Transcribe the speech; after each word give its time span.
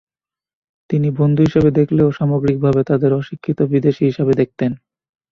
তিনি 0.89 1.07
বন্ধু 1.19 1.41
হিসেবে 1.47 1.69
দেখলেও 1.79 2.09
সামগ্রিকভাবে 2.11 2.81
তাদের 2.89 3.11
অশিক্ষিত 3.19 3.59
বিদেশি 3.71 4.03
হিসেবে 4.09 4.33
দেখতেন। 4.41 4.71